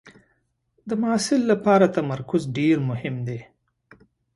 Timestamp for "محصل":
1.01-1.41